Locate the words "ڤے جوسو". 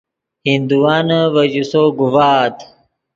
1.33-1.83